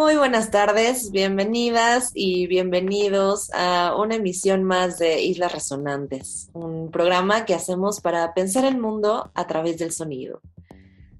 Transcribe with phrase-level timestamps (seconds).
[0.00, 7.44] Muy buenas tardes, bienvenidas y bienvenidos a una emisión más de Islas Resonantes, un programa
[7.44, 10.40] que hacemos para pensar el mundo a través del sonido.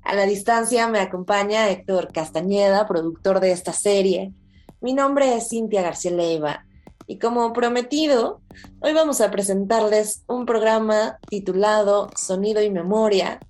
[0.02, 4.32] A la distancia me acompaña Héctor Castañeda, productor de esta serie.
[4.80, 6.64] Mi nombre es Cintia García Leiva
[7.06, 8.40] y como prometido,
[8.80, 13.40] hoy vamos a presentarles un programa titulado Sonido y Memoria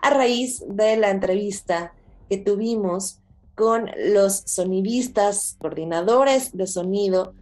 [0.00, 1.92] a raíz de la entrevista
[2.30, 3.18] que tuvimos
[3.56, 7.34] con los sonidistas, coordinadores de sonido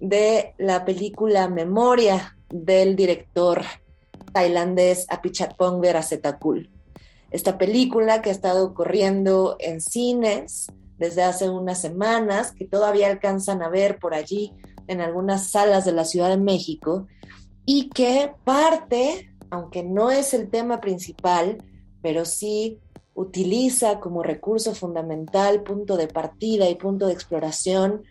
[0.00, 3.62] de la película Memoria del director
[4.32, 6.70] tailandés Apichatpong Verasetakul.
[7.30, 13.62] Esta película que ha estado corriendo en cines desde hace unas semanas, que todavía alcanzan
[13.62, 14.54] a ver por allí
[14.86, 17.06] en algunas salas de la Ciudad de México,
[17.66, 21.62] y que parte, aunque no es el tema principal,
[22.00, 22.78] pero sí
[23.18, 28.04] utiliza como recurso fundamental, punto de partida y punto de exploración,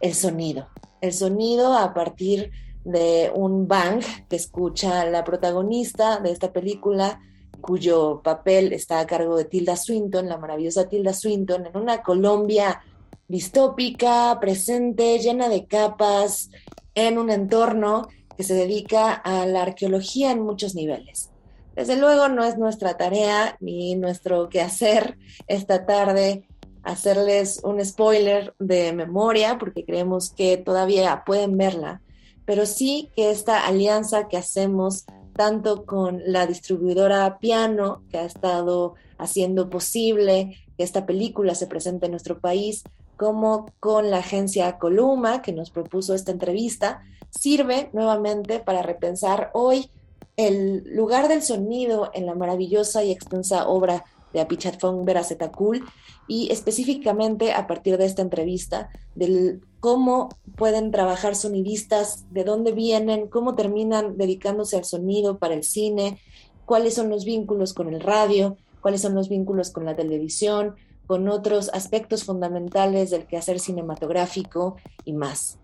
[0.00, 0.68] el sonido.
[1.00, 2.50] El sonido a partir
[2.84, 7.22] de un bang que escucha la protagonista de esta película,
[7.62, 12.82] cuyo papel está a cargo de Tilda Swinton, la maravillosa Tilda Swinton, en una Colombia
[13.26, 16.50] distópica, presente, llena de capas,
[16.94, 21.30] en un entorno que se dedica a la arqueología en muchos niveles.
[21.74, 26.46] Desde luego no es nuestra tarea ni nuestro quehacer esta tarde
[26.84, 32.02] hacerles un spoiler de memoria porque creemos que todavía pueden verla,
[32.44, 35.04] pero sí que esta alianza que hacemos
[35.34, 42.06] tanto con la distribuidora Piano, que ha estado haciendo posible que esta película se presente
[42.06, 42.84] en nuestro país,
[43.16, 49.90] como con la agencia Columa, que nos propuso esta entrevista, sirve nuevamente para repensar hoy
[50.36, 55.84] el lugar del sonido en la maravillosa y extensa obra de Apichatpong Verasetakul
[56.26, 63.28] y específicamente a partir de esta entrevista del cómo pueden trabajar sonidistas, de dónde vienen,
[63.28, 66.18] cómo terminan dedicándose al sonido para el cine,
[66.66, 70.74] cuáles son los vínculos con el radio, cuáles son los vínculos con la televisión,
[71.06, 75.58] con otros aspectos fundamentales del quehacer cinematográfico y más.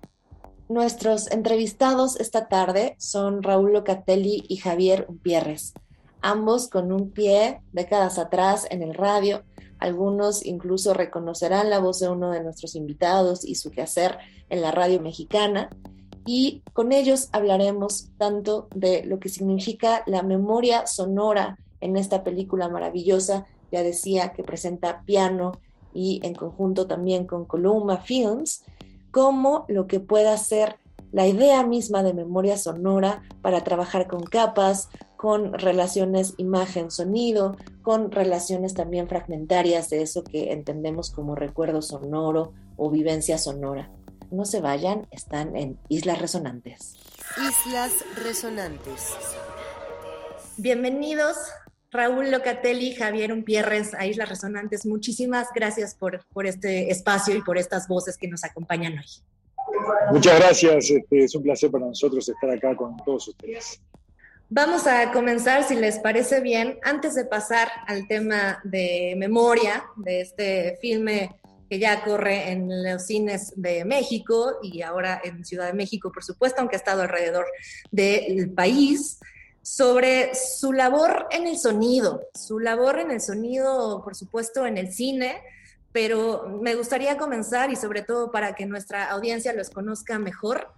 [0.70, 5.74] Nuestros entrevistados esta tarde son Raúl Locatelli y Javier Pierres,
[6.22, 9.42] ambos con un pie décadas atrás en el radio.
[9.80, 14.70] Algunos incluso reconocerán la voz de uno de nuestros invitados y su quehacer en la
[14.70, 15.70] radio mexicana.
[16.24, 22.68] Y con ellos hablaremos tanto de lo que significa la memoria sonora en esta película
[22.68, 25.50] maravillosa, ya decía, que presenta piano
[25.92, 28.62] y en conjunto también con Columna Films,
[29.10, 30.76] como lo que pueda ser
[31.12, 38.74] la idea misma de memoria sonora para trabajar con capas, con relaciones imagen-sonido, con relaciones
[38.74, 43.90] también fragmentarias de eso que entendemos como recuerdo sonoro o vivencia sonora.
[44.30, 46.94] No se vayan, están en Islas Resonantes.
[47.36, 47.92] Islas
[48.22, 49.14] Resonantes.
[50.56, 51.36] Bienvenidos
[51.92, 57.58] Raúl Locatelli, Javier Umpierres a Islas Resonantes, muchísimas gracias por, por este espacio y por
[57.58, 59.06] estas voces que nos acompañan hoy.
[60.12, 63.80] Muchas gracias, este, es un placer para nosotros estar acá con todos ustedes.
[64.48, 70.20] Vamos a comenzar, si les parece bien, antes de pasar al tema de memoria de
[70.20, 71.36] este filme
[71.68, 76.24] que ya corre en los cines de México y ahora en Ciudad de México, por
[76.24, 77.46] supuesto, aunque ha estado alrededor
[77.92, 79.20] del país
[79.62, 84.92] sobre su labor en el sonido, su labor en el sonido, por supuesto, en el
[84.92, 85.42] cine,
[85.92, 90.68] pero me gustaría comenzar y sobre todo para que nuestra audiencia los conozca mejor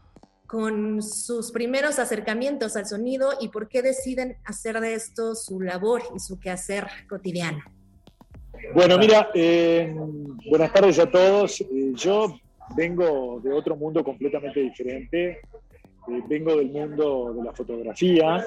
[0.46, 6.02] con sus primeros acercamientos al sonido y por qué deciden hacer de esto su labor
[6.14, 7.62] y su quehacer cotidiano.
[8.74, 9.94] Bueno, mira, eh,
[10.50, 11.60] buenas tardes a todos.
[11.60, 12.38] Eh, yo
[12.76, 15.40] vengo de otro mundo completamente diferente.
[16.08, 18.44] Eh, vengo del mundo de la fotografía,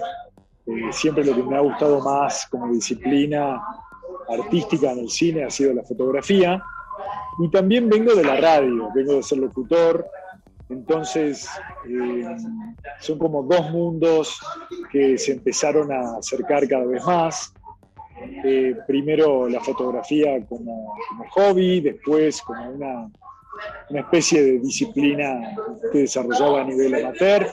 [0.65, 3.61] eh, siempre lo que me ha gustado más como disciplina
[4.27, 6.61] artística en el cine ha sido la fotografía,
[7.39, 10.07] y también vengo de la radio, vengo de ser locutor,
[10.69, 11.47] entonces
[11.87, 12.25] eh,
[12.99, 14.39] son como dos mundos
[14.91, 17.53] que se empezaron a acercar cada vez más.
[18.43, 20.95] eh, primero la fotografía como,
[21.31, 23.09] hobby, después como una,
[23.89, 25.55] una, especie de disciplina
[25.91, 27.47] que desarrollaba a nivel amateur.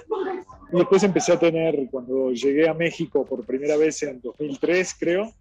[0.73, 5.33] Y después empecé a tener, cuando llegué a México por primera vez en 2003, creo,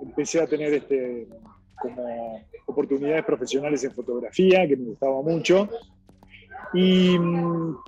[0.00, 1.28] empecé a tener este,
[1.80, 5.68] como oportunidades profesionales en fotografía, que me gustaba mucho.
[6.72, 7.16] Y,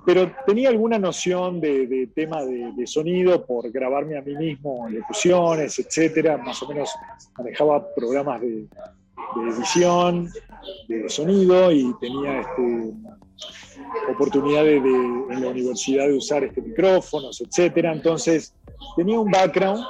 [0.05, 6.37] pero tenía alguna noción de, tema de, sonido por grabarme a mí mismo locuciones, etcétera.
[6.37, 6.89] Más o menos
[7.37, 8.67] manejaba programas de,
[9.47, 10.29] edición,
[10.87, 12.93] de sonido y tenía este,
[14.11, 17.93] oportunidad en la universidad de usar este, micrófonos, etcétera.
[17.93, 18.53] Entonces
[18.95, 19.83] tenía un background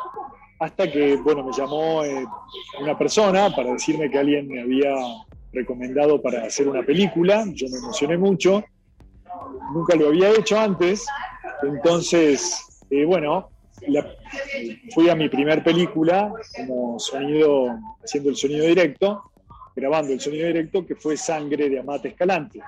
[0.60, 2.26] hasta que, bueno, me llamó eh,
[2.82, 4.94] una persona para decirme que alguien me había
[5.52, 7.46] recomendado para hacer una película.
[7.54, 8.64] Yo me emocioné mucho
[9.74, 11.06] nunca lo había hecho antes,
[11.64, 13.50] entonces, eh, bueno,
[14.94, 19.32] fui a mi primer película como sonido, haciendo el sonido directo,
[19.76, 22.62] grabando el sonido directo, que fue Sangre de Amate Escalante.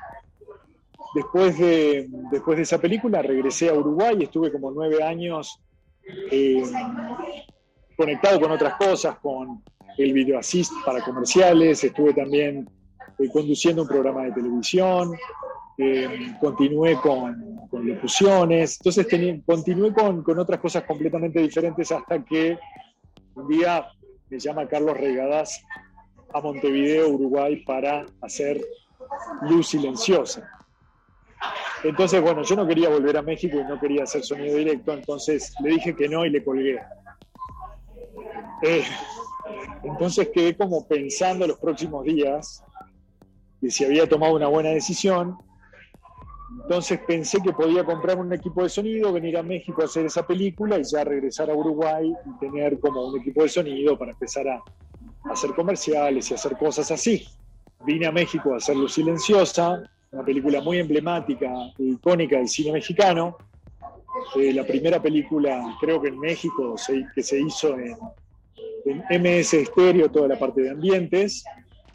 [1.13, 5.61] Después de, después de esa película regresé a Uruguay, estuve como nueve años
[6.31, 6.61] eh,
[7.95, 9.63] conectado con otras cosas, con
[9.97, 12.69] el video assist para comerciales, estuve también
[13.17, 15.13] eh, conduciendo un programa de televisión,
[15.77, 17.54] eh, continué con, con,
[17.85, 19.07] locuciones, entonces
[19.45, 22.57] continué con, con, otras cosas completamente diferentes hasta que
[23.35, 23.87] un día
[24.29, 25.63] me llama Carlos Regadas
[26.33, 28.61] a Montevideo, Uruguay, para hacer
[29.43, 30.49] Luz Silenciosa.
[31.83, 35.53] Entonces, bueno, yo no quería volver a México y no quería hacer sonido directo, entonces
[35.61, 36.79] le dije que no y le colgué.
[38.63, 38.83] Eh,
[39.83, 42.63] entonces quedé como pensando los próximos días
[43.61, 45.37] de si había tomado una buena decisión
[46.61, 50.25] entonces pensé que podía comprar un equipo de sonido, venir a México a hacer esa
[50.25, 54.47] película y ya regresar a Uruguay y tener como un equipo de sonido para empezar
[54.47, 54.63] a,
[55.29, 57.25] hacer comerciales y hacer cosas así.
[57.83, 59.81] Vine a México a hacerlo Silenciosa,
[60.11, 63.37] una película muy emblemática e icónica del cine mexicano.
[64.35, 66.75] Eh, la primera película, creo que en México,
[67.13, 67.97] que se hizo en,
[68.85, 71.43] en MS Stereo, toda la parte de ambientes.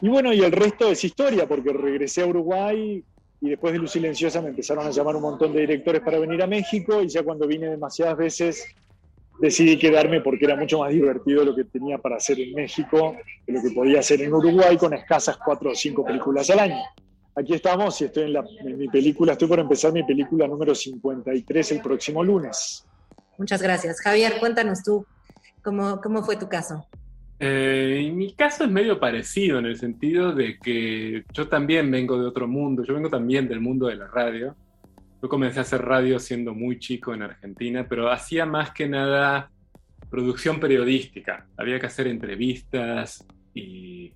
[0.01, 3.05] Y bueno, y el resto es historia, porque regresé a Uruguay
[3.41, 6.43] y después de Luz Silenciosa me empezaron a llamar un montón de directores para venir
[6.43, 8.67] a México y ya cuando vine demasiadas veces
[9.41, 13.17] decidí quedarme porque era mucho más divertido lo que tenía para hacer en México
[13.47, 16.83] que lo que podía hacer en Uruguay con escasas cuatro o cinco películas al año.
[17.35, 21.73] Aquí estamos y estoy en, en mi película, estoy por empezar mi película número 53
[21.73, 22.85] el próximo lunes.
[23.39, 24.01] Muchas gracias.
[24.03, 25.07] Javier, cuéntanos tú,
[25.63, 26.85] ¿cómo, cómo fue tu caso?
[27.43, 32.21] Eh, en mi caso es medio parecido en el sentido de que yo también vengo
[32.21, 34.55] de otro mundo, yo vengo también del mundo de la radio.
[35.23, 39.51] Yo comencé a hacer radio siendo muy chico en Argentina, pero hacía más que nada
[40.11, 41.47] producción periodística.
[41.57, 44.13] Había que hacer entrevistas y,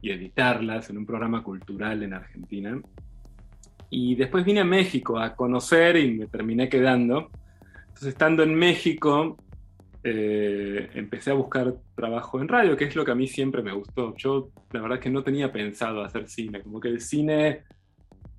[0.00, 2.80] y editarlas en un programa cultural en Argentina.
[3.90, 7.30] Y después vine a México a conocer y me terminé quedando.
[7.88, 9.36] Entonces, estando en México,
[10.04, 13.72] eh, empecé a buscar trabajo en radio, que es lo que a mí siempre me
[13.72, 14.14] gustó.
[14.16, 17.62] Yo la verdad que no tenía pensado hacer cine, como que el cine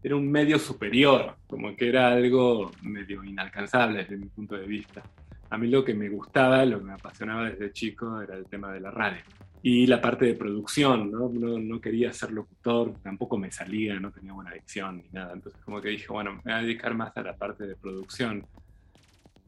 [0.04, 5.02] era un medio superior, como que era algo medio inalcanzable desde mi punto de vista.
[5.50, 8.74] A mí lo que me gustaba, lo que me apasionaba desde chico era el tema
[8.74, 9.22] de la radio.
[9.62, 11.30] Y la parte de producción, ¿no?
[11.30, 15.32] No, no quería ser locutor, tampoco me salía, no tenía buena dicción ni nada.
[15.32, 18.46] Entonces como que dije, bueno, me voy a dedicar más a la parte de producción.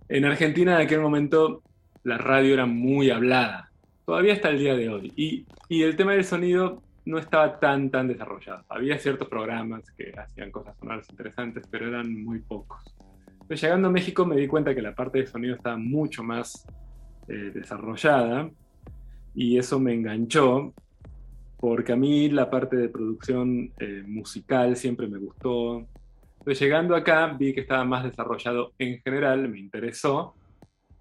[0.08, 1.64] En Argentina en aquel momento
[2.06, 3.72] la radio era muy hablada,
[4.06, 5.12] todavía hasta el día de hoy.
[5.16, 5.46] Y,
[5.82, 8.64] el tema del sonido no estaba tan, tan desarrollado.
[8.70, 12.96] Había ciertos programas que hacían cosas sonoras interesantes, pero eran muy pocos.
[13.48, 16.68] Pero llegando a México me di cuenta que la parte de sonido estaba mucho más
[17.28, 18.52] eh, desarrollada
[19.34, 20.74] y eso me enganchó
[21.60, 25.88] porque a mí la parte de producción eh, musical siempre me gustó.
[26.40, 30.36] Entonces llegando acá vi que estaba más desarrollado en general, me interesó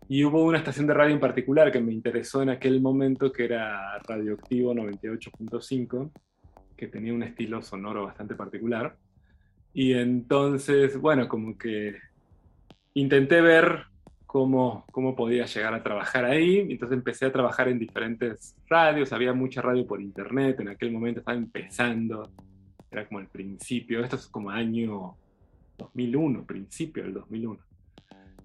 [0.08, 3.46] y hubo una estación de radio en particular que me interesó en aquel momento, que
[3.46, 6.10] era Radioactivo 98.5,
[6.76, 8.96] que tenía un estilo sonoro bastante particular.
[9.72, 11.96] Y entonces, bueno, como que
[12.94, 13.86] intenté ver
[14.26, 16.58] cómo, cómo podía llegar a trabajar ahí.
[16.58, 21.20] Entonces empecé a trabajar en diferentes radios, había mucha radio por internet, en aquel momento
[21.20, 22.30] estaba empezando,
[22.90, 25.16] era como el principio, esto es como año
[25.78, 27.63] 2001, principio del 2001.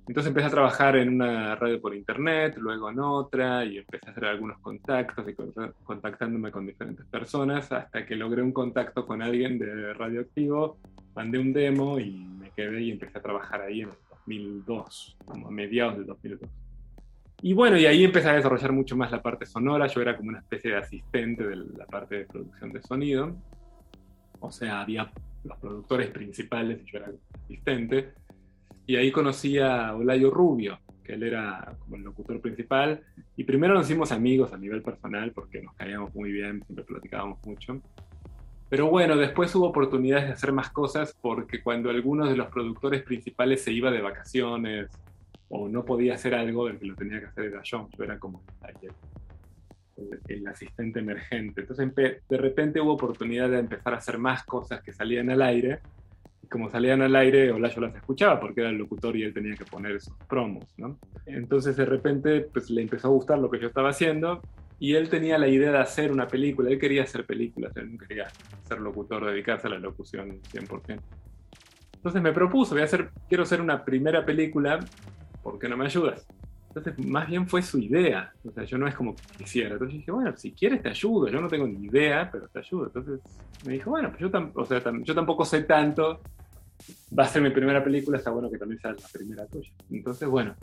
[0.10, 4.12] Entonces empecé a trabajar en una radio por internet, luego en otra, y empecé a
[4.12, 5.36] hacer algunos contactos y
[5.84, 10.80] contactándome con diferentes personas, hasta que logré un contacto con alguien de Radioactivo,
[11.14, 15.48] mandé un demo y me quedé y empecé a trabajar ahí en el 2002, como
[15.48, 16.50] a mediados del 2002.
[17.44, 19.86] Y bueno, y ahí empecé a desarrollar mucho más la parte sonora.
[19.86, 23.36] Yo era como una especie de asistente de la parte de producción de sonido.
[24.40, 25.12] O sea, había
[25.44, 27.12] los productores principales y yo era
[27.44, 28.14] asistente.
[28.90, 33.04] Y ahí conocí a Olayo Rubio, que él era como el locutor principal.
[33.36, 37.38] Y primero nos hicimos amigos a nivel personal porque nos caíamos muy bien, siempre platicábamos
[37.46, 37.80] mucho.
[38.68, 43.04] Pero bueno, después hubo oportunidades de hacer más cosas porque cuando algunos de los productores
[43.04, 44.90] principales se iba de vacaciones
[45.50, 47.88] o no podía hacer algo, el que lo tenía que hacer era yo.
[47.96, 48.42] Yo era como
[49.98, 51.62] el, el asistente emergente.
[51.62, 55.80] Entonces de repente hubo oportunidad de empezar a hacer más cosas que salían al aire.
[56.50, 59.56] Como salían al aire, Hola yo las escuchaba porque era el locutor y él tenía
[59.56, 60.98] que poner esos promos, ¿no?
[61.26, 64.42] Entonces de repente pues le empezó a gustar lo que yo estaba haciendo
[64.80, 67.98] y él tenía la idea de hacer una película, él quería hacer películas, él no
[68.00, 68.28] quería
[68.68, 71.00] ser locutor, dedicarse a la locución 100%.
[71.96, 74.80] Entonces me propuso, voy a hacer, quiero hacer una primera película,
[75.44, 76.26] ¿por qué no me ayudas?
[76.70, 79.74] Entonces, más bien fue su idea, o sea, yo no es como quisiera.
[79.74, 82.86] Entonces dije, bueno, si quieres te ayudo, yo no tengo ni idea, pero te ayudo.
[82.86, 83.20] Entonces
[83.66, 86.22] me dijo, bueno, pues yo, o sea, yo tampoco sé tanto,
[87.18, 89.72] va a ser mi primera película, está bueno que también sea la primera tuya.
[89.92, 90.56] Entonces, bueno,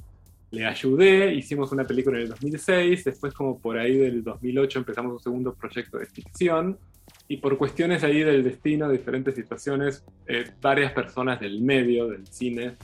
[0.50, 5.12] le ayudé, hicimos una película en el 2006, después como por ahí del 2008 empezamos
[5.12, 6.78] un segundo proyecto de ficción
[7.28, 12.26] y por cuestiones ahí del destino, de diferentes situaciones, eh, varias personas del medio, del
[12.28, 12.74] cine,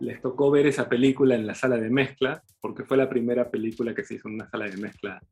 [0.00, 3.94] les tocó ver esa película en la sala de mezcla, porque fue la primera película
[3.94, 5.22] que se hizo en una sala de mezcla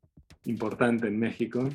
[0.44, 1.68] importante en México.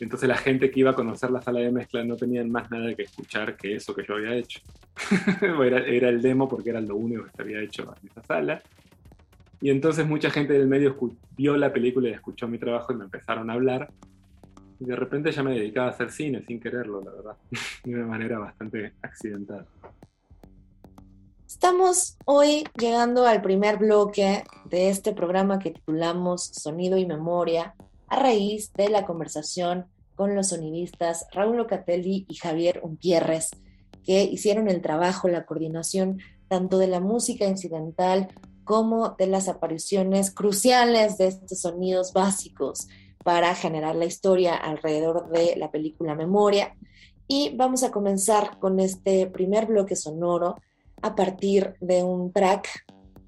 [0.00, 2.94] Entonces la gente que iba a conocer la sala de mezcla no tenían más nada
[2.94, 4.60] que escuchar que eso que yo había hecho.
[5.64, 8.62] era, el demo porque era lo único que se había hecho en esa sala.
[9.60, 10.96] Y entonces mucha gente del medio
[11.36, 13.90] vio la película y escuchó mi trabajo y me empezaron a hablar.
[14.78, 17.36] Y de repente ya me dedicaba a hacer cine sin quererlo, la verdad.
[17.84, 19.66] de una manera bastante accidental.
[21.48, 27.74] Estamos hoy llegando al primer bloque de este programa que titulamos Sonido y Memoria,
[28.08, 33.50] a raíz de la conversación con los sonidistas Raúl Locatelli y Javier Umpierres,
[34.04, 38.28] que hicieron el trabajo, la coordinación tanto de la música incidental
[38.64, 42.88] como de las apariciones cruciales de estos sonidos básicos
[43.22, 46.74] para generar la historia alrededor de la película Memoria.
[47.26, 50.56] Y vamos a comenzar con este primer bloque sonoro
[51.02, 52.68] a partir de un track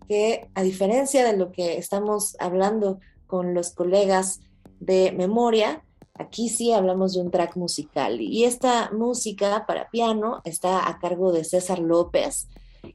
[0.09, 4.41] que, a diferencia de lo que estamos hablando con los colegas
[4.81, 5.85] de Memoria,
[6.15, 8.21] aquí sí hablamos de un track musical.
[8.21, 12.49] Y esta música para piano está a cargo de César López,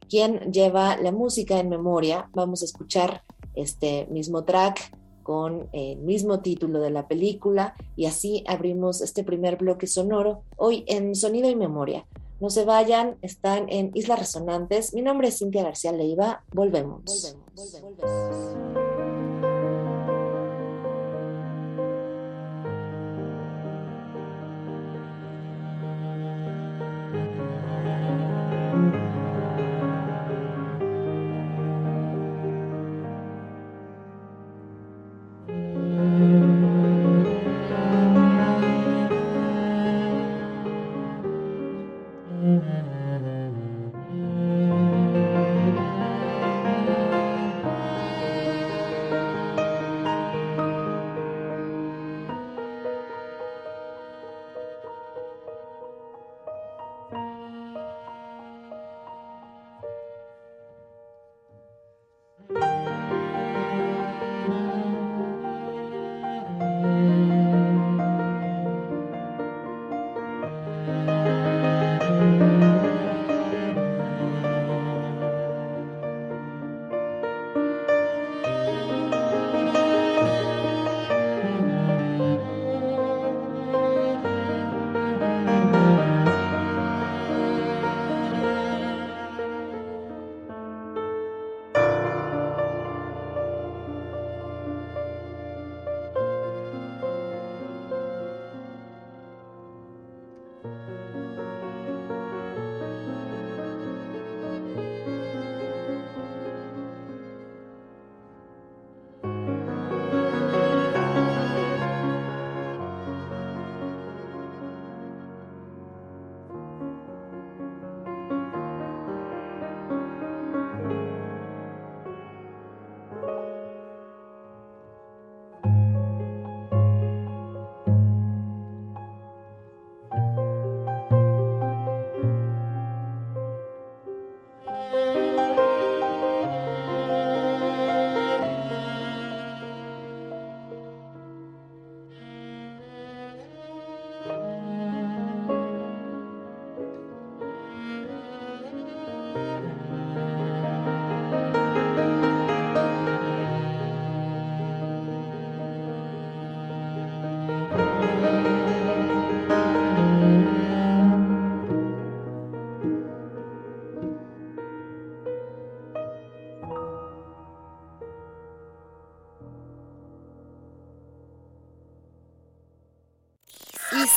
[0.10, 2.30] quien lleva la música en memoria.
[2.34, 3.24] Vamos a escuchar
[3.56, 4.92] este mismo track
[5.24, 10.84] con el mismo título de la película y así abrimos este primer bloque sonoro hoy
[10.88, 12.06] en Sonido y Memoria.
[12.39, 14.94] No se vayan, están en Islas Resonantes.
[14.94, 16.44] Mi nombre es Cintia García Leiva.
[16.54, 17.36] Volvemos.
[17.56, 18.95] volvemos, volvemos.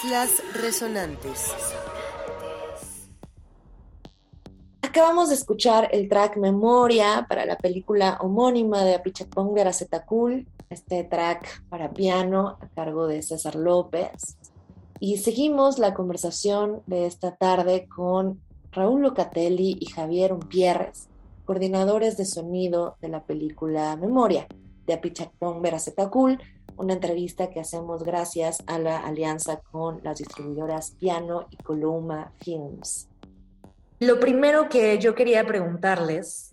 [0.04, 1.52] Islas Resonantes.
[4.80, 11.64] Acabamos de escuchar el track Memoria para la película homónima de Apichatpong Veracetakul, este track
[11.68, 14.36] para piano a cargo de César López.
[15.00, 18.40] Y seguimos la conversación de esta tarde con
[18.70, 21.08] Raúl Locatelli y Javier Umpierres,
[21.44, 24.46] coordinadores de sonido de la película Memoria
[24.88, 26.40] de Apichatpong Veracetakul,
[26.76, 33.08] una entrevista que hacemos gracias a la alianza con las distribuidoras Piano y Coloma Films.
[34.00, 36.52] Lo primero que yo quería preguntarles,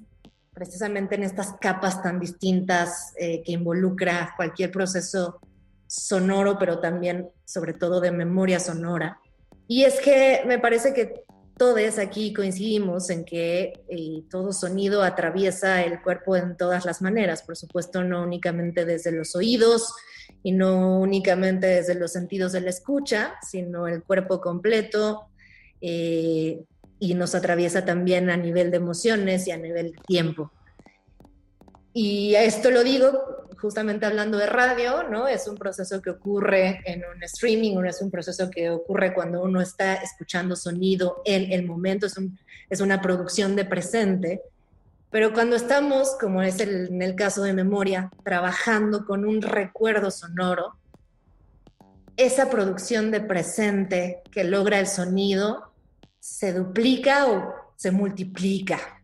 [0.54, 5.40] precisamente en estas capas tan distintas eh, que involucra cualquier proceso
[5.88, 9.20] sonoro, pero también sobre todo de memoria sonora,
[9.68, 11.25] y es que me parece que
[11.58, 17.44] todos aquí coincidimos en que eh, todo sonido atraviesa el cuerpo en todas las maneras,
[17.44, 19.94] por supuesto no únicamente desde los oídos
[20.44, 25.28] y no únicamente desde los sentidos de la escucha, sino el cuerpo completo
[25.80, 26.64] eh,
[27.00, 30.52] y nos atraviesa también a nivel de emociones y a nivel de tiempo.
[31.94, 35.28] Y esto lo digo justamente hablando de radio, ¿no?
[35.28, 39.62] Es un proceso que ocurre en un streaming, es un proceso que ocurre cuando uno
[39.62, 42.16] está escuchando sonido en el momento, es,
[42.70, 44.42] es una producción de presente.
[45.12, 50.76] Pero cuando estamos, como es en el caso de memoria, trabajando con un recuerdo sonoro,
[52.18, 55.74] esa producción de presente que logra el sonido
[56.20, 58.95] se duplica o se multiplica.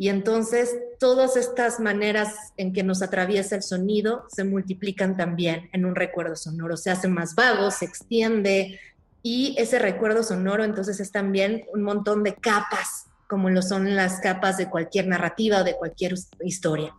[0.00, 5.84] Y entonces todas estas maneras en que nos atraviesa el sonido se multiplican también en
[5.84, 6.78] un recuerdo sonoro.
[6.78, 8.80] Se hace más vago, se extiende
[9.22, 14.20] y ese recuerdo sonoro entonces es también un montón de capas, como lo son las
[14.20, 16.94] capas de cualquier narrativa o de cualquier historia.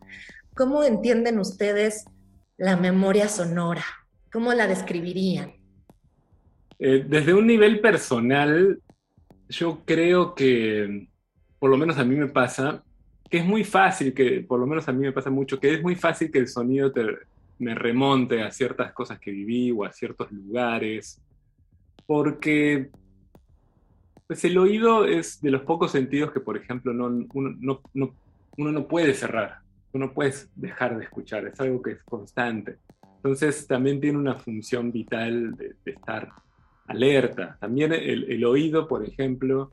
[0.54, 2.06] ¿Cómo entienden ustedes
[2.58, 3.84] la memoria sonora?
[4.32, 5.54] ¿Cómo la describirían?
[6.78, 8.80] Eh, desde un nivel personal,
[9.50, 11.10] yo creo que,
[11.58, 12.84] por lo menos a mí me pasa,
[13.32, 15.82] que es muy fácil, que por lo menos a mí me pasa mucho, que es
[15.82, 16.92] muy fácil que el sonido
[17.60, 21.22] me remonte a ciertas cosas que viví o a ciertos lugares,
[22.06, 22.90] porque
[24.28, 28.14] pues el oído es de los pocos sentidos que, por ejemplo, no, uno, no, no,
[28.58, 29.60] uno no puede cerrar,
[29.94, 32.78] uno no puede dejar de escuchar, es algo que es constante.
[33.18, 36.30] Entonces también tiene una función vital de, estar
[36.88, 37.56] alerta.
[37.62, 39.72] También el, oído, por ejemplo,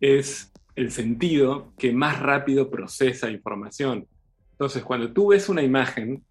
[0.00, 4.06] es el sentido que más rápido procesa información.
[4.52, 6.22] Entonces, cuando tú ves una imagen,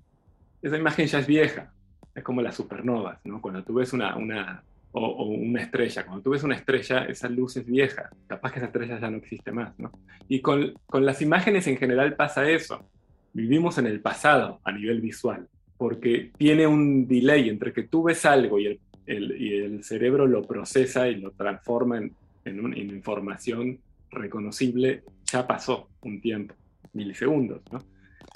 [0.62, 1.74] esa imagen ya es vieja,
[2.14, 3.42] es como las supernovas, ¿no?
[3.42, 7.58] Cuando tú ves una, una o, una estrella, cuando tú ves una estrella, esa luz
[7.58, 9.92] es vieja, capaz que esa estrella ya no existe más, ¿no?
[10.30, 12.88] Y con, con las imágenes en general pasa eso.
[13.34, 18.26] Vivimos en el pasado a nivel visual, porque tiene un delay entre que tú ves
[18.26, 22.14] algo y el, y el cerebro lo procesa y lo transforma en,
[22.46, 23.80] en información
[24.16, 26.56] reconocible, ya pasó un tiempo,
[26.94, 27.62] milisegundos.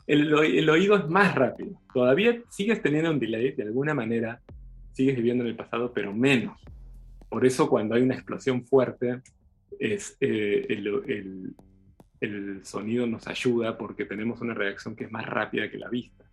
[0.10, 0.34] El,
[0.70, 1.80] oído es más rápido.
[1.94, 4.42] Todavía sigues teniendo un delay, de alguna manera
[4.92, 6.60] sigues viviendo en el pasado, pero menos.
[7.30, 9.22] Por eso cuando hay una explosión fuerte,
[9.78, 10.66] es, eh,
[12.20, 16.26] el, sonido nos ayuda porque tenemos una reacción que es más rápida que la vista.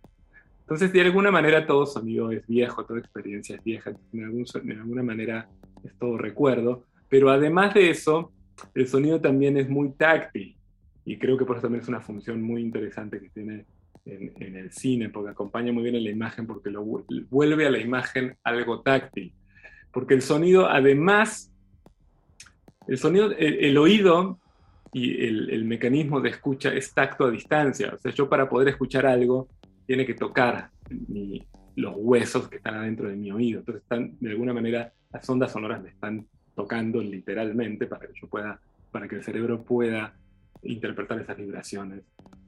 [0.61, 5.03] Entonces, de alguna manera, todo sonido es viejo, toda experiencia es vieja, de, de alguna
[5.03, 5.47] manera
[5.83, 6.83] es todo recuerdo.
[7.09, 8.33] Pero además de eso,
[8.73, 10.57] el sonido también es muy táctil
[11.05, 13.65] y creo que por eso también es una función muy interesante que tiene
[14.05, 16.83] en, el cine, porque acompaña muy bien a la imagen, porque lo
[17.29, 19.33] vuelve a la imagen algo táctil.
[19.91, 21.51] Porque el sonido, además,
[22.87, 24.39] el sonido, el, oído
[24.93, 27.93] y el, mecanismo de escucha es tacto a distancia.
[27.93, 29.47] O sea, yo para poder escuchar algo,
[29.85, 30.71] tiene que tocar
[31.75, 33.59] los huesos que están adentro de mi oído.
[33.59, 38.27] Entonces, están, de alguna manera, las ondas sonoras me están tocando literalmente para que yo
[38.27, 38.59] pueda,
[38.91, 40.15] para que el cerebro pueda
[40.63, 42.01] interpretar esas vibraciones,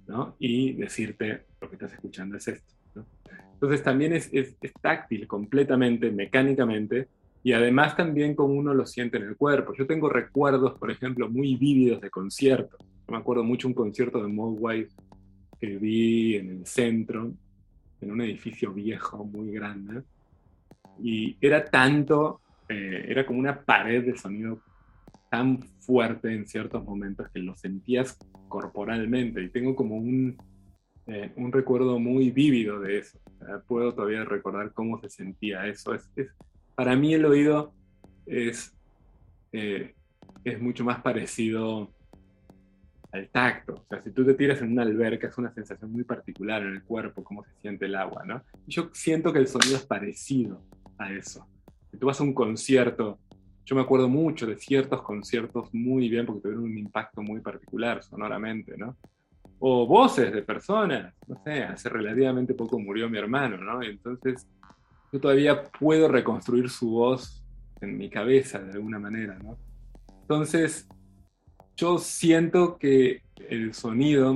[0.08, 0.36] ¿no?
[0.39, 3.06] Y decirte lo que estás escuchando es esto, ¿no?
[3.54, 7.08] Entonces también es, es, táctil completamente, mecánicamente,
[7.43, 9.76] y además también como uno lo siente en el cuerpo.
[9.76, 12.80] Yo tengo recuerdos, por ejemplo, muy vívidos de conciertos.
[13.10, 14.88] me acuerdo mucho un concierto de Mogwai
[15.60, 17.32] que vi en el centro,
[18.02, 20.02] en un edificio viejo, muy grande,
[21.00, 24.62] y era tanto eh, era como una pared de sonido
[25.29, 30.38] tan fuerte en ciertos momentos que lo sentías corporalmente y tengo como un,
[31.08, 33.19] eh, un recuerdo muy vívido de eso.
[33.67, 35.93] puedo todavía recordar cómo se sentía eso.
[35.93, 36.10] Es,
[36.75, 37.73] para mí el oído
[38.25, 38.73] es,
[39.51, 39.95] eh,
[40.43, 41.91] es mucho más parecido
[43.12, 43.73] al tacto.
[43.73, 46.73] O sea, si tú te tiras en una alberca es una sensación muy particular en
[46.73, 48.43] el cuerpo, cómo se siente el agua, ¿no?
[48.67, 50.63] yo siento que el sonido es parecido
[50.97, 51.47] a eso.
[51.91, 53.19] Si tú vas a un concierto,
[53.65, 58.04] yo me acuerdo mucho de ciertos conciertos muy bien porque tuvieron un impacto muy particular
[58.04, 58.97] sonoramente, ¿no?
[59.60, 63.84] O voces de personas, no sé, hace relativamente poco murió mi hermano, ¿no?
[63.84, 64.47] Y entonces
[65.12, 67.43] yo todavía puedo reconstruir su voz
[67.82, 69.58] en mi cabeza de alguna manera, ¿no?
[70.21, 70.88] Entonces,
[71.75, 74.36] yo siento que el sonido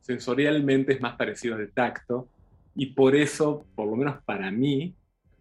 [0.00, 2.28] sensorialmente es más parecido al tacto
[2.74, 4.94] y por eso, por lo menos para mí,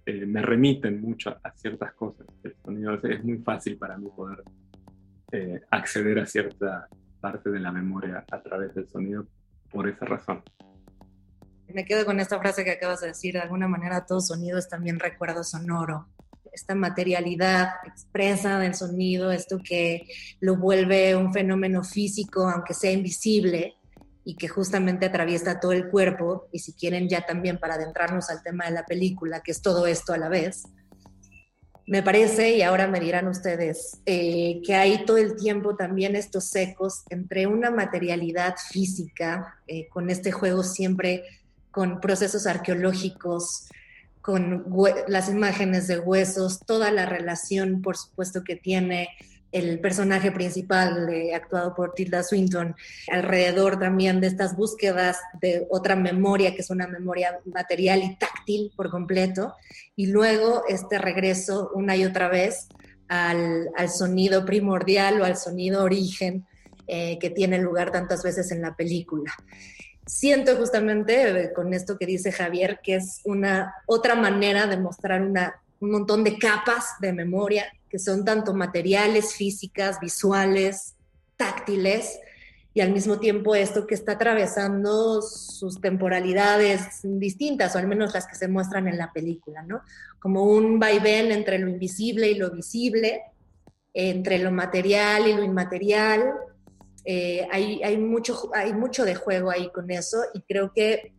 [0.06, 2.28] eh, me remiten mucho a, ciertas cosas.
[2.44, 4.44] El sonido es muy fácil para mí poder
[5.32, 6.88] eh, acceder a cierta
[7.22, 9.26] parte de la memoria a través del sonido
[9.72, 10.44] por esa razón.
[11.74, 14.68] Me quedo con esta frase que acabas de decir, de alguna manera todo sonido es
[14.68, 16.10] también recuerdo sonoro.
[16.52, 20.06] Esta materialidad expresa del sonido, esto que
[20.40, 23.76] lo vuelve un fenómeno físico, aunque sea invisible,
[24.26, 28.42] y que justamente atraviesa todo el cuerpo, y si quieren ya también para adentrarnos al
[28.42, 30.64] tema de la película, que es todo esto a la vez,
[31.86, 36.56] me parece, y ahora me dirán ustedes, eh, que hay todo el tiempo también estos
[36.56, 41.24] ecos entre una materialidad física, eh, con este juego siempre
[41.72, 43.68] con procesos arqueológicos,
[44.22, 44.66] con
[45.08, 49.10] las imágenes de huesos, toda la relación, por supuesto, que tiene
[49.54, 52.76] el personaje principal eh, actuado por Tilda Swinton,
[53.12, 58.72] alrededor también de estas búsquedas de otra memoria, que es una memoria material y táctil
[58.76, 59.54] por completo,
[59.96, 62.68] y luego este regreso una y otra vez
[63.08, 66.48] al, sonido primordial o al sonido origen
[66.88, 69.32] eh, que tiene lugar tantas veces en la película.
[70.08, 75.22] Siento justamente eh, con esto que dice Javier que es una otra manera de mostrar
[75.22, 80.96] una, un montón de capas de memoria que son tanto materiales, físicas, visuales,
[81.38, 82.20] táctiles,
[82.74, 88.26] y al mismo tiempo esto que está atravesando sus temporalidades distintas, o al menos las
[88.26, 89.84] que se muestran en la película, ¿no?
[90.20, 93.22] Como un vaivén entre lo invisible y lo visible,
[93.94, 96.34] entre lo material y lo inmaterial.
[97.06, 101.14] Eh, hay, hay, mucho, hay mucho de juego ahí con eso y creo que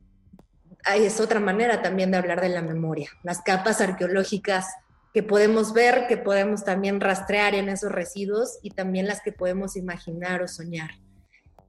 [0.97, 3.11] es otra manera también de hablar de la memoria.
[3.23, 4.67] Las capas arqueológicas
[5.15, 9.77] que podemos ver, que podemos también rastrear en esos residuos y también las que podemos
[9.77, 10.91] imaginar o soñar.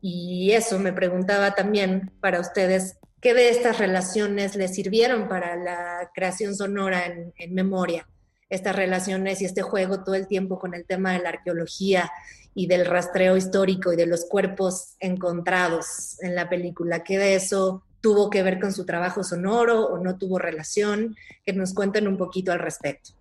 [0.02, 6.10] Y eso me preguntaba también para ustedes, ¿qué de estas relaciones les sirvieron para la
[6.16, 8.10] creación sonora en, en memoria?
[8.50, 12.12] Estas relaciones y este juego todo el tiempo con el tema de la arqueología
[12.56, 17.04] y del rastreo histórico y de los cuerpos encontrados en la película.
[17.04, 21.16] ¿Qué de eso tuvo que ver con su trabajo sonoro o no tuvo relación?
[21.46, 23.12] Que nos cuenten un poquito al respecto.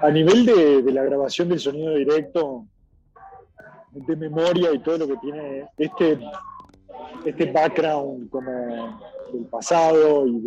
[0.00, 2.66] A nivel de, la grabación del sonido directo,
[3.92, 6.18] de memoria y todo lo que tiene este,
[7.24, 9.00] este background como
[9.32, 10.40] del pasado y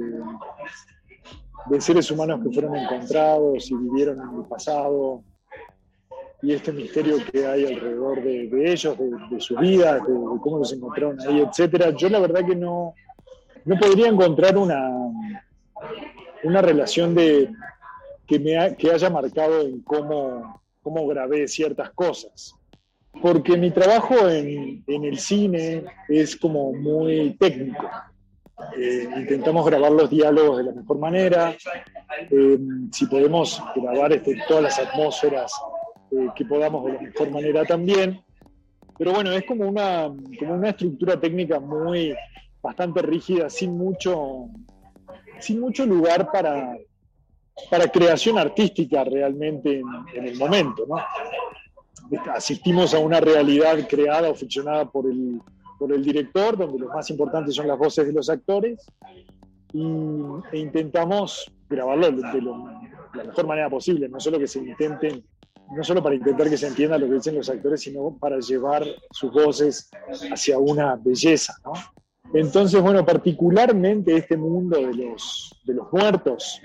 [1.70, 5.24] de, seres humanos que fueron encontrados y vivieron en el pasado
[6.42, 8.98] y este misterio que hay alrededor de, ellos,
[9.30, 10.02] de, su vida, de,
[10.42, 11.92] cómo los encontraron ahí, etcétera.
[11.92, 12.94] Yo la verdad que no,
[13.64, 14.90] no podría encontrar una,
[16.44, 17.50] una relación de,
[18.28, 22.54] que, me que haya marcado en cómo, cómo grabé ciertas cosas.
[23.22, 27.90] Porque mi trabajo en, en el cine es como muy técnico.
[28.78, 31.56] Eh, intentamos grabar los diálogos de la mejor manera.
[32.30, 32.60] Eh,
[32.92, 35.52] si podemos grabar este, todas las atmósferas
[36.12, 38.22] eh, que podamos de la mejor manera también.
[38.98, 42.16] Pero bueno, es como una, como una estructura técnica muy
[42.62, 44.48] bastante rígida, sin mucho,
[45.40, 46.78] sin mucho lugar para,
[47.70, 49.82] para creación artística realmente
[50.14, 50.86] en, el momento.
[50.88, 50.98] ¿no?
[52.34, 55.42] Asistimos a una realidad creada o ficcionada por el,
[55.80, 58.86] por el director, donde lo más importantes son las voces de los actores,
[59.74, 59.84] y,
[60.52, 65.24] e intentamos grabarlo de, la mejor manera posible, no solo que se intenten
[65.72, 68.86] no solo para intentar que se entienda lo que dicen los actores, sino para llevar
[69.12, 69.90] sus voces
[70.32, 71.72] hacia una belleza, ¿no?
[72.34, 76.62] Entonces, bueno, particularmente este mundo de los, de los muertos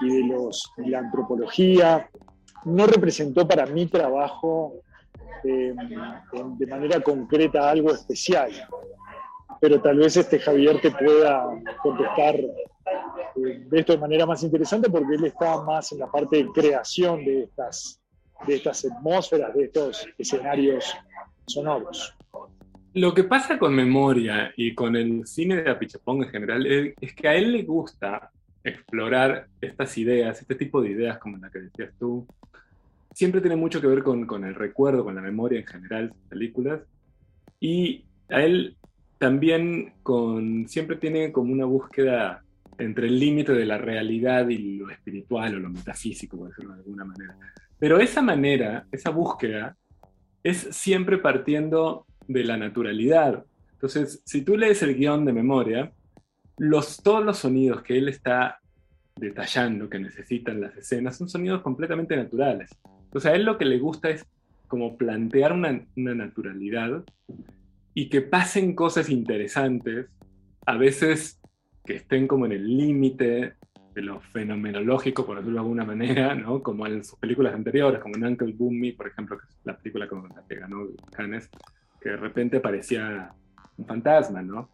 [0.00, 2.10] y de, los, la antropología
[2.64, 4.80] no representó para mi trabajo
[5.44, 5.76] em,
[6.58, 8.50] de manera concreta algo especial.
[9.60, 11.46] Pero tal vez este Javier te pueda
[11.82, 12.50] contestar eh,
[13.34, 17.24] de esto de manera más interesante porque él está más en la parte de creación
[17.24, 18.00] de estas,
[18.46, 20.92] de estas atmósferas, de estos escenarios
[21.46, 22.14] sonoros.
[22.94, 27.26] Lo que pasa con Memoria y con el cine de Apichapong en general es, que
[27.26, 28.30] a él le gusta
[28.62, 32.24] explorar estas ideas, este tipo de ideas como la que decías tú.
[33.12, 36.82] Siempre tiene mucho que ver con, el recuerdo, con la memoria en general, sus películas.
[37.58, 38.76] Y a él
[39.18, 42.44] también con, siempre tiene como una búsqueda
[42.78, 46.80] entre el límite de la realidad y lo espiritual o lo metafísico, por decirlo de
[46.80, 47.36] alguna manera.
[47.76, 49.76] Pero esa manera, esa búsqueda,
[50.44, 53.44] es siempre partiendo de la naturalidad.
[53.72, 55.92] Entonces, si tú lees el guion de memoria,
[56.58, 58.60] los, todos los sonidos que él está
[59.16, 62.70] detallando que necesitan las escenas son sonidos completamente naturales.
[63.04, 64.26] Entonces, a él lo que le gusta es
[64.66, 67.04] como plantear una, una naturalidad
[67.94, 70.06] y que pasen cosas interesantes,
[70.66, 71.40] a veces
[71.84, 73.54] que estén como en el límite
[73.94, 76.62] de lo fenomenológico, por decirlo de alguna manera, ¿no?
[76.62, 80.08] como en sus películas anteriores, como en Uncle Boomy, por ejemplo, que es la película
[80.08, 81.48] con la que ganó Cannes,
[82.04, 83.32] que de repente parecía
[83.78, 84.68] un fantasma, ¿no?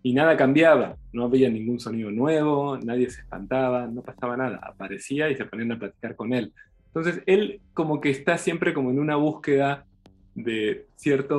[0.00, 5.28] Y nada cambiaba, no había ningún sonido nuevo, nadie se espantaba, no pasaba nada, aparecía
[5.28, 6.52] y se ponían a platicar con él.
[6.86, 9.86] Entonces él como que está siempre como en una búsqueda
[10.36, 11.34] de cierta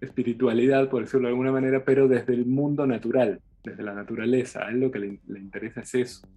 [0.00, 4.66] espiritualidad, por decirlo de alguna manera, pero desde el mundo natural, desde la naturaleza.
[4.66, 6.28] A él lo que le, le interesa es eso.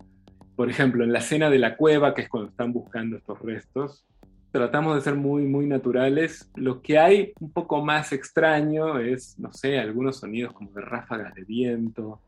[0.57, 4.05] Por ejemplo, en la escena de la cueva, que es cuando están buscando estos restos,
[4.51, 6.49] tratamos de ser muy, muy naturales.
[6.55, 11.33] Lo que hay un poco más extraño es, no sé, algunos sonidos como de ráfagas
[11.35, 12.21] de viento,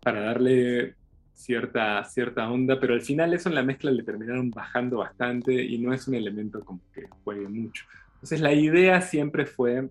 [0.00, 0.94] para darle
[1.32, 5.78] cierta, cierta onda, pero al final eso en la mezcla le terminaron bajando bastante y
[5.78, 7.84] no es un elemento como que juegue mucho.
[8.14, 9.88] Entonces la idea siempre fue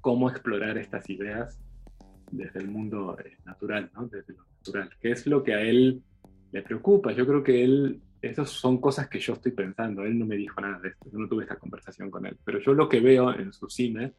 [0.00, 1.58] cómo explorar estas ideas
[2.30, 4.06] desde el mundo eh, natural, ¿no?
[4.06, 6.02] desde lo natural, que es lo que a él
[6.52, 7.12] le preocupa.
[7.12, 10.60] Yo creo que él, esas son cosas que yo estoy pensando, él no me dijo
[10.60, 13.32] nada de esto, yo no tuve esta conversación con él, pero yo lo que veo
[13.32, 14.12] en su cine,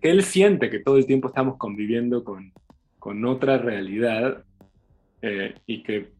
[0.00, 2.52] que él siente que todo el tiempo estamos conviviendo con,
[2.98, 4.44] con otra realidad
[5.20, 6.12] eh, y que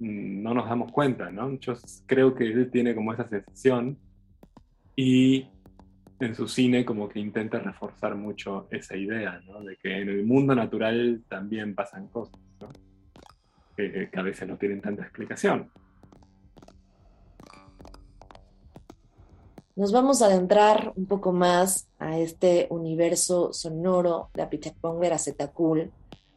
[0.00, 1.56] mm, no nos damos cuenta, ¿no?
[1.60, 1.74] Yo
[2.06, 3.96] creo que él tiene como esa sensación
[4.96, 5.46] y
[6.18, 9.60] en su cine como que intenta reforzar mucho esa idea, ¿no?
[9.60, 12.70] De que en el mundo natural también pasan cosas, ¿no?
[13.76, 15.70] que, que a veces no tienen tanta explicación.
[19.76, 25.90] Nos vamos a adentrar un poco más a este universo sonoro de Apichapong Veracetakul,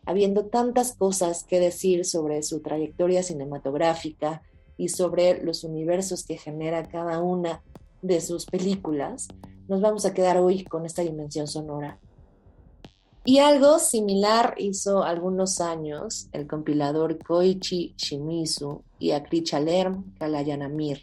[0.07, 4.41] habiendo tantas cosas que decir sobre su trayectoria cinematográfica
[4.75, 7.61] y sobre los universos que genera cada una
[8.01, 9.27] de sus películas,
[9.67, 11.99] nos vamos a quedar hoy con esta dimensión sonora.
[13.23, 21.01] Y algo similar hizo algunos años el compilador Koichi Shimizu y Akricha Lerm Kalayanamir.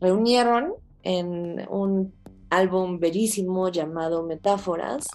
[0.00, 0.74] Reunieron
[1.06, 2.12] en un
[2.50, 5.06] álbum bellísimo llamado Metáforas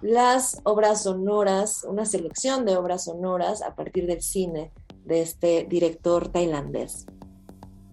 [0.00, 4.72] las obras sonoras, una selección de obras sonoras a partir del cine
[5.04, 7.06] de este director tailandés.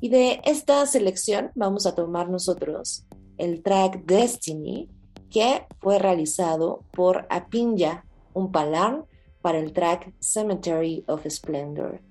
[0.01, 3.05] Y de esta selección vamos a tomar nosotros
[3.37, 4.89] el track Destiny,
[5.29, 9.05] que fue realizado por Apinya Umpalan
[9.41, 12.01] para el track Cemetery of Splendor.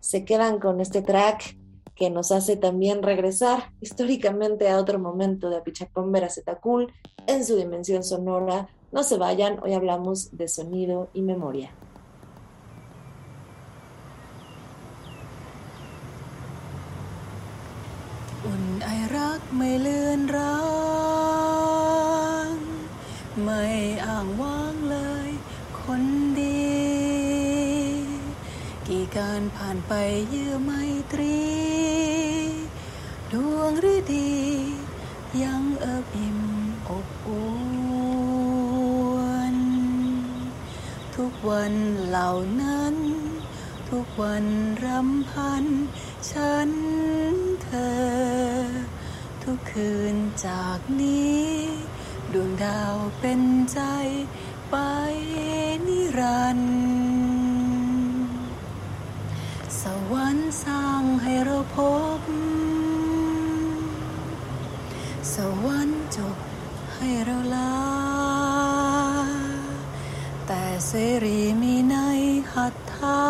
[0.00, 1.57] Se quedan con este track
[1.98, 6.92] que nos hace también regresar históricamente a otro momento de Apichapón Veracetakul
[7.26, 8.68] en su dimensión sonora.
[8.92, 11.72] No se vayan, hoy hablamos de sonido y memoria.
[28.92, 29.92] กี่การผ่านไป
[30.28, 30.72] เยื่อไม
[31.12, 31.40] ตรี
[33.32, 34.36] ดวงฤดี
[35.42, 36.40] ยังเอิบอิ่ม
[36.88, 37.28] อบอ
[39.14, 39.18] ว
[39.54, 39.56] น
[41.16, 41.74] ทุกวัน
[42.06, 42.94] เหล่านั้น
[43.90, 44.44] ทุกวัน
[44.84, 45.64] รำพัน
[46.30, 46.70] ฉัน
[47.62, 47.98] เธอ
[49.42, 51.46] ทุกคืนจากนี้
[52.32, 53.80] ดวงดาวเป็นใจ
[54.70, 54.76] ไป
[55.86, 57.17] นิรันดร์
[60.12, 61.78] วรรค์สร้างให้เราพ
[62.18, 62.20] บ
[65.34, 66.36] สวรรค์จบ
[66.94, 67.74] ให้เราลา
[70.46, 70.92] แต่เส
[71.24, 71.96] รีมีใน
[72.52, 73.22] หัตถา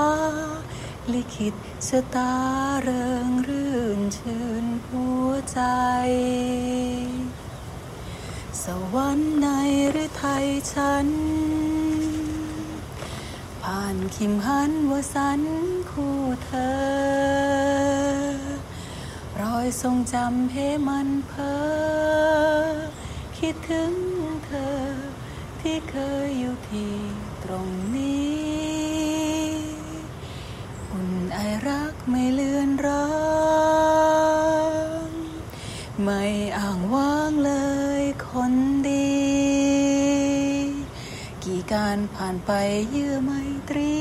[1.13, 1.55] ลิขิต
[1.89, 2.35] ชะตา
[2.83, 5.61] เริงรื่นชื่นหัวใจ
[8.63, 9.47] สวรรค์ใน
[9.91, 11.09] หรือไทยฉัน
[13.73, 15.41] ผ่านคิมหันวสัน
[15.91, 16.73] คู่เธอ
[19.41, 21.55] รอยทรงจำให้มันเพอ
[23.39, 23.93] คิดถึง
[24.47, 24.79] เธอ
[25.61, 26.95] ที่เคยอยู่ที่
[27.45, 29.49] ตรงนี้
[30.91, 33.09] อุ่นไอรักไม่เลือนรา
[35.09, 35.11] ง
[36.03, 36.23] ไม่
[36.59, 37.53] อ่างว้างเล
[38.01, 38.53] ยคน
[38.89, 39.09] ดี
[41.45, 42.51] กี่การผ่านไป
[42.93, 43.33] เยื่อไม
[43.69, 43.99] ตรี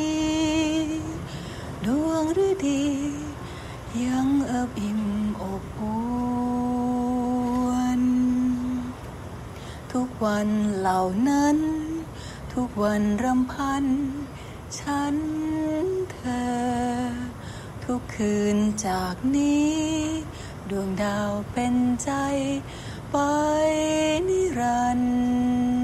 [2.45, 2.86] ฤดี
[4.03, 5.03] ยังเอิบอิ่ม
[5.41, 5.82] อบอ
[7.65, 8.01] วน
[9.93, 11.58] ทุกวันเหล่านั้น
[12.53, 13.86] ทุกวันรำพัน
[14.80, 15.15] ฉัน
[16.12, 16.49] เธอ
[17.86, 19.77] ทุกคืนจากนี้
[20.69, 22.12] ดวงดาวเป็นใจ
[23.12, 23.17] ไป
[24.27, 25.76] นิรันดร์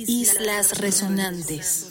[0.00, 1.90] Islas Resonantes.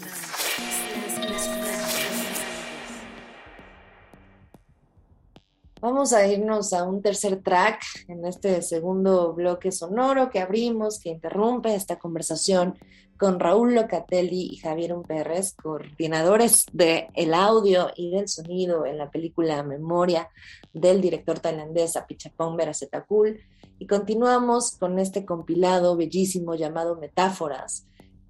[5.81, 11.09] Vamos a irnos a un tercer track en este segundo bloque sonoro que abrimos, que
[11.09, 12.79] interrumpe esta conversación
[13.17, 19.11] con Raúl Locatelli y Javier Pérez, coordinadores del el audio y del sonido en la
[19.11, 20.29] película Memoria
[20.71, 23.41] del director tailandés Apichapong Verasetakul.
[23.79, 27.85] Y continuamos con este compilado bellísimo llamado Metáforas,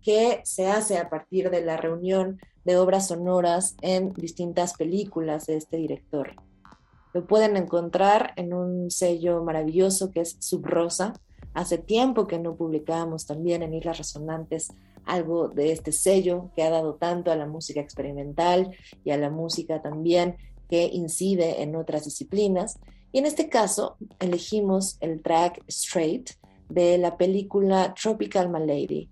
[0.08, 5.58] que se hace a partir de la reunión de obras sonoras en distintas películas de
[5.58, 6.32] este director.
[7.13, 11.12] Lo pueden encontrar en un sello maravilloso que es Subrosa.
[11.54, 14.70] Hace tiempo que no publicábamos también en Islas Resonantes
[15.04, 19.30] algo de este sello que ha dado tanto a la música experimental y a la
[19.30, 20.38] música también
[20.70, 22.80] que incide en otras disciplinas.
[23.12, 26.30] Y en este caso elegimos el track Straight
[26.70, 29.10] de la película Tropical Malady.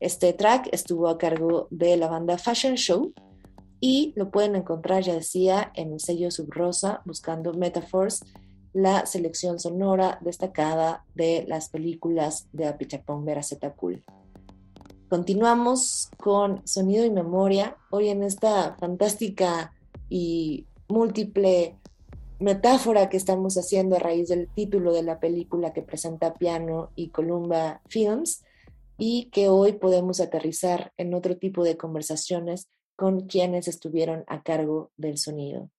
[0.00, 3.12] Este track estuvo a cargo de la banda Fashion Show
[3.80, 8.24] y lo pueden encontrar, ya decía, en el sello Subrosa, buscando Metaphors,
[8.72, 14.04] la selección sonora destacada de las películas de Apichapong Veracetakul.
[15.08, 19.72] Continuamos con Sonido y Memoria, hoy en esta fantástica
[20.10, 21.78] y múltiple
[22.38, 27.08] metáfora que estamos haciendo a raíz del título de la película que presenta Piano y
[27.08, 28.42] Columba Films
[28.98, 34.90] y que hoy podemos aterrizar en otro tipo de conversaciones con quienes estuvieron a cargo
[34.96, 35.70] del sonido.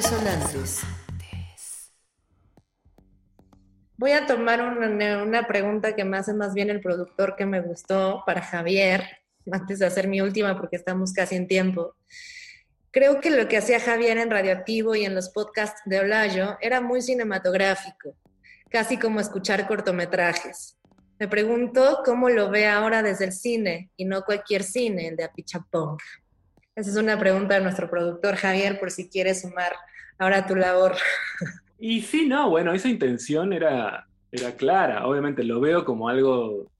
[0.00, 0.82] Resonantes.
[3.96, 7.60] Voy a tomar una, una, pregunta que me hace más bien el productor que me
[7.60, 9.02] gustó para Javier,
[9.50, 11.96] antes de hacer mi última porque estamos casi en tiempo.
[12.92, 16.80] Creo que lo que hacía Javier en Radioactivo y en los podcasts de Olayo era
[16.80, 18.14] muy cinematográfico,
[18.70, 20.78] casi como escuchar cortometrajes.
[21.18, 25.24] Me pregunto cómo lo ve ahora desde el cine y no cualquier cine, el de
[25.24, 25.98] Apichapong.
[26.78, 29.72] Esa es una pregunta de nuestro productor Javier, por si quieres sumar
[30.16, 30.94] ahora tu labor.
[31.80, 35.04] Y sí, no, bueno, esa intención era, era clara.
[35.06, 36.70] Obviamente lo veo como algo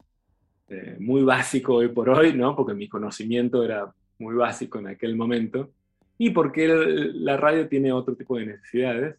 [0.68, 2.54] eh, muy básico hoy por hoy, ¿no?
[2.54, 5.70] Porque mi conocimiento era muy básico en aquel momento
[6.16, 9.16] y porque la radio tiene otro tipo de necesidades.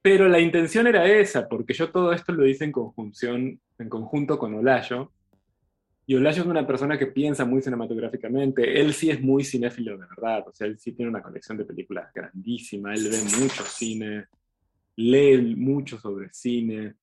[0.00, 4.38] Pero la intención era esa, porque yo todo esto lo hice en conjunción, en conjunto
[4.38, 5.12] con Olayo.
[6.08, 8.80] Y es una persona que piensa muy cinematográficamente.
[8.80, 10.44] Él sí es muy cinéfilo de verdad.
[10.46, 12.94] O sea, él sí tiene una colección de películas grandísima.
[12.94, 14.26] Él ve mucho cine
[14.96, 16.94] lee mucho sobre cine,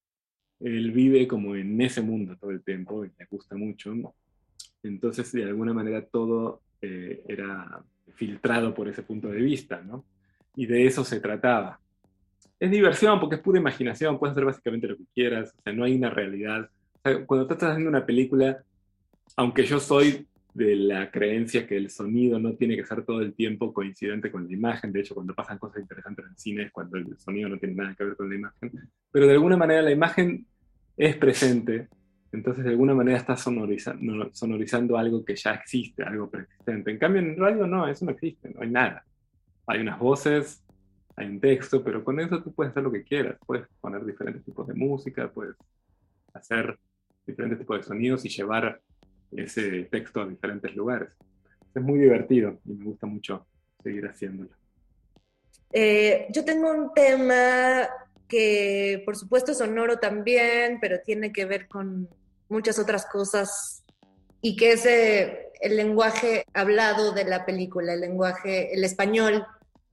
[0.59, 3.93] él vive como en ese mundo todo el tiempo y le gusta mucho.
[4.81, 7.83] Entonces, de alguna manera, todo eh, era
[8.15, 10.05] filtrado por ese punto de vista, ¿no?
[10.55, 11.79] Y de eso se trataba.
[12.59, 15.83] Es diversión porque es pura imaginación, puedes hacer básicamente lo que quieras, o sea, no
[15.83, 16.69] hay una realidad.
[17.25, 18.63] cuando estás haciendo una película,
[19.35, 23.33] aunque yo soy de la creencia que el sonido no tiene que ser todo el
[23.33, 24.91] tiempo coincidente con la imagen.
[24.91, 27.75] De hecho, cuando pasan cosas interesantes en el cine es cuando el sonido no tiene
[27.75, 28.71] nada que ver con la imagen.
[29.11, 30.45] Pero de alguna manera la imagen
[30.95, 31.87] es presente,
[32.31, 36.91] entonces de alguna manera está sonorizando, sonorizando algo que ya existe, algo preexistente.
[36.91, 39.03] En cambio, en radio no, eso no existe, no hay nada.
[39.65, 40.63] Hay unas voces,
[41.15, 43.37] hay un texto, pero con eso tú puedes hacer lo que quieras.
[43.45, 45.55] Puedes poner diferentes tipos de música, puedes
[46.33, 46.77] hacer
[47.25, 48.81] diferentes tipos de sonidos y llevar
[49.37, 51.09] ese texto a diferentes lugares.
[51.73, 53.45] Es muy divertido y me gusta mucho
[53.81, 54.51] seguir haciéndolo.
[55.71, 57.87] Eh, yo tengo un tema
[58.27, 62.09] que por supuesto es sonoro también, pero tiene que ver con
[62.49, 63.83] muchas otras cosas
[64.41, 69.45] y que es eh, el lenguaje hablado de la película, el lenguaje, el español,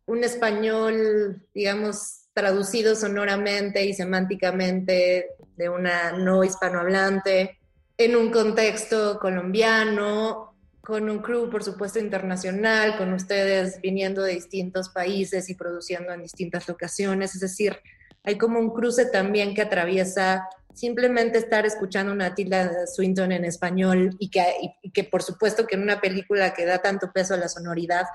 [0.06, 7.59] un español, digamos, traducido sonoramente y semánticamente de una no hispanohablante
[8.00, 14.88] en un contexto colombiano, con un crew, por supuesto, internacional, con ustedes viniendo de distintos
[14.88, 17.34] países y produciendo en distintas locaciones.
[17.34, 17.76] Es decir,
[18.24, 24.16] hay como un cruce también que atraviesa simplemente estar escuchando una Tilda Swinton en español
[24.18, 24.46] y que,
[24.94, 28.06] que por supuesto que en una película que da tanto peso a la sonoridad,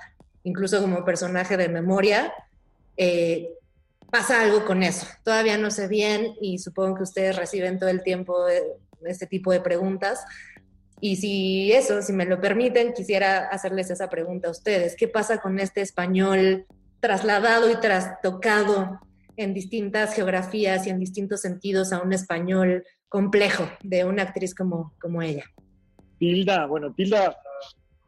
[0.44, 2.34] incluso como personaje de memoria,
[2.98, 3.52] eh,
[4.10, 5.06] pasa algo con eso.
[5.24, 8.46] Todavía no sé bien y supongo que ustedes reciben todo el tiempo
[9.08, 10.26] este tipo de preguntas.
[11.02, 14.96] Y si eso, si me lo permiten, quisiera hacerles esa pregunta a ustedes.
[14.96, 16.66] ¿Qué pasa con este español
[17.00, 19.00] trasladado y trastocado
[19.38, 24.94] en distintas geografías y en distintos sentidos a un español complejo de una actriz como,
[25.00, 25.44] como ella?
[26.18, 27.36] Tilda, bueno, Tilda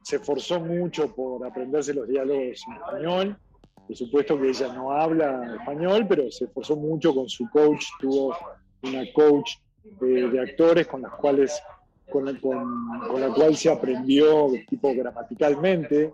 [0.04, 3.38] se esforzó mucho por aprenderse los diálogos en español.
[3.86, 7.86] Por supuesto que ella no habla español, pero se esforzó mucho con su coach.
[8.00, 8.36] Tuvo
[8.84, 9.52] una coach
[10.00, 11.62] de, actores con las cuales
[12.10, 16.14] con, con, la cual se aprendió tipo gramaticalmente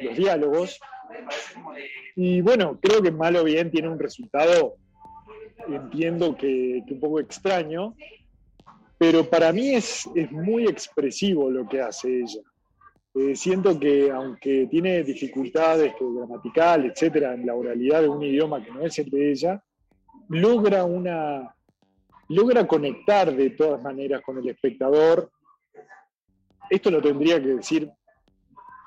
[0.00, 0.80] los diálogos.
[2.16, 4.76] Y bueno, creo que mal o bien tiene un resultado,
[5.68, 7.94] entiendo que, un poco extraño,
[8.98, 12.40] pero para mí es, es, muy expresivo lo que hace ella.
[13.14, 18.70] Eh, siento que aunque tiene dificultades gramaticales, etcétera, en la oralidad de un idioma que
[18.70, 19.62] no es el de ella,
[20.28, 21.55] logra una,
[22.28, 25.30] logra conectar de todas maneras con el espectador.
[26.68, 27.90] Esto lo tendría que decir,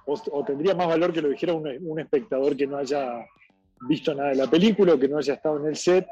[0.05, 3.25] o, tendría más valor que lo dijera un, espectador que no haya
[3.87, 6.07] visto nada de la película o que no haya estado en el set,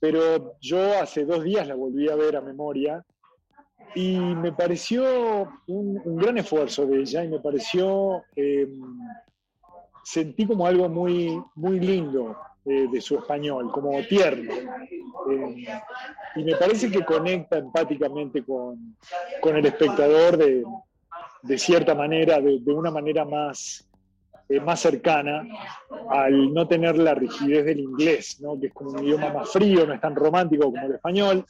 [0.00, 3.04] pero yo hace dos días la volví a ver a memoria
[3.94, 8.98] y me pareció un, gran esfuerzo de ella y me pareció, em,
[10.02, 12.36] sentí como algo muy, muy lindo
[12.70, 14.52] eh, de su español, como tierno.
[14.52, 15.66] Eh,
[16.36, 18.94] y me parece que conecta empáticamente con,
[19.42, 23.88] el espectador de, cierta manera, de, una manera más,
[24.50, 25.46] eh, más cercana,
[26.10, 28.60] al no tener la rigidez del inglés, ¿no?
[28.60, 31.46] que es como un idioma más frío, no es tan romántico como el español.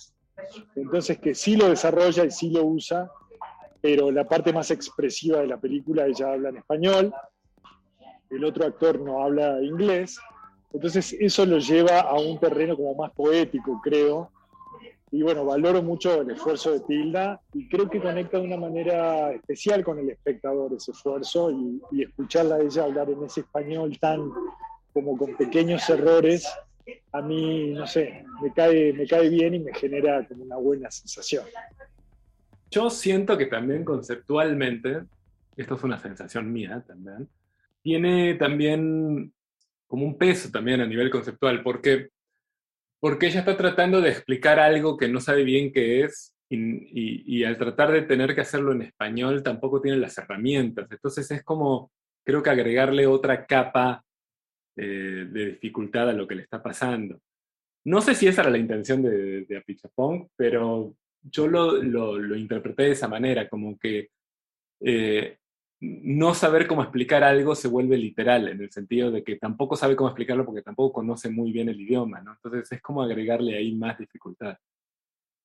[0.76, 3.10] Entonces que sí lo desarrolla y sí lo usa,
[3.80, 7.12] pero la parte más expresiva de la película ella habla en español,
[8.30, 10.20] el otro actor no habla inglés,
[10.72, 14.30] entonces eso lo lleva a un terreno como más poético, creo,
[15.10, 19.32] y bueno, valoro mucho el esfuerzo de Tilda y creo que conecta de una manera
[19.32, 24.30] especial con el espectador ese esfuerzo y, escucharla a ella hablar en ese español tan
[24.92, 26.46] como con pequeños errores,
[27.12, 30.90] a mí, no sé, me cae, me cae bien y me genera como una buena
[30.90, 31.44] sensación.
[32.70, 35.04] Yo siento que también conceptualmente,
[35.56, 37.28] esto es una sensación mía también,
[37.82, 39.32] tiene también
[39.88, 42.10] como un peso también a nivel conceptual, porque,
[43.00, 47.58] porque ella está tratando de explicar algo que no sabe bien qué es y, al
[47.58, 50.88] tratar de tener que hacerlo en español tampoco tiene las herramientas.
[50.90, 51.90] Entonces es como,
[52.24, 54.04] creo que agregarle otra capa
[54.76, 57.20] eh, de dificultad a lo que le está pasando.
[57.84, 62.84] No sé si esa era la intención de, de Apichapong, pero yo lo, lo, interpreté
[62.84, 64.10] de esa manera, como que
[64.80, 65.38] eh,
[65.80, 69.94] no saber cómo explicar algo se vuelve literal, en el sentido de que tampoco sabe
[69.94, 72.32] cómo explicarlo porque tampoco conoce muy bien el idioma, ¿no?
[72.32, 74.56] Entonces es como agregarle ahí más dificultad.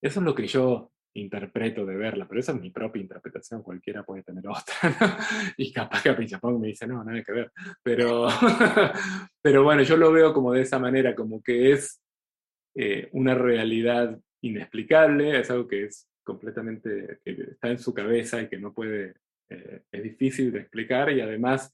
[0.02, 4.04] Eso es lo que yo interpreto de verla, pero esa es mi propia interpretación, cualquiera
[4.04, 5.18] puede tener otra, ¿no?
[5.58, 7.52] Y capaz que a Pinchapong me dice, no, nada que ver.
[7.84, 8.28] Pero,
[9.42, 12.02] pero bueno, yo lo veo como de esa manera, como que es
[12.76, 18.50] eh, una realidad inexplicable, es algo que es completamente, que está en su cabeza y
[18.50, 19.14] que no puede
[19.50, 21.74] eh, es difícil de explicar y además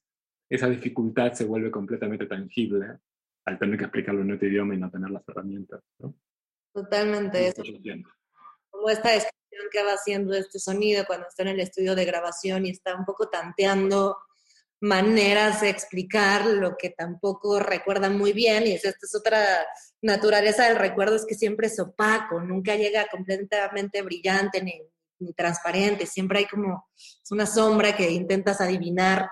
[0.50, 2.98] esa dificultad se vuelve completamente tangible
[3.46, 5.82] al tener que explicarlo en otro idioma y no tener las herramientas.
[6.74, 7.48] Totalmente.
[7.48, 7.64] Eso.
[8.70, 12.66] Como esta descripción que va haciendo este sonido cuando está en el estudio de grabación
[12.66, 14.18] y está un poco tanteando
[14.82, 19.66] maneras de explicar lo que tampoco recuerda muy bien y esta es otra
[20.02, 24.82] naturaleza del recuerdo es que siempre es opaco, nunca llega completamente brillante ni
[25.20, 26.88] ni transparente, siempre hay como
[27.32, 29.30] una sombra que intentas adivinar.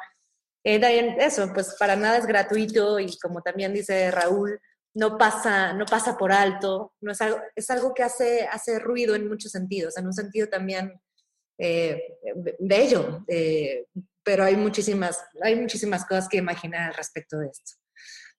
[0.63, 4.59] Eh, eso, pues para nada es gratuito y como también dice Raúl,
[4.93, 9.15] no pasa, no pasa por alto, no es algo, es algo que hace, hace ruido
[9.15, 10.99] en muchos sentidos, en un sentido también
[11.59, 12.01] eh,
[12.59, 13.85] bello, eh,
[14.23, 17.73] pero hay muchísimas, hay muchísimas cosas que imaginar al respecto de esto.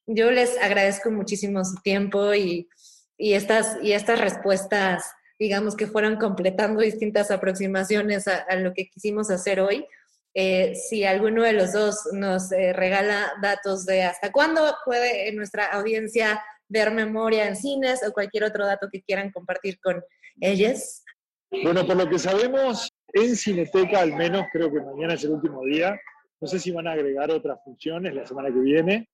[0.07, 2.69] Yo les agradezco muchísimo su tiempo y,
[3.17, 5.05] y, estas, y estas respuestas
[5.39, 9.87] digamos que fueron completando distintas aproximaciones a, lo que quisimos hacer hoy.
[10.35, 15.67] Eh, si alguno de los dos nos eh, regala datos de hasta cuándo puede nuestra
[15.73, 20.03] audiencia ver memoria en cines o cualquier otro dato que quieran compartir con
[20.41, 21.03] ellos.
[21.51, 25.65] Bueno, por lo que sabemos, en Cineteca al menos, creo que mañana es el último
[25.65, 25.99] día.
[26.41, 29.09] No sé si van a agregar otras funciones la semana que viene.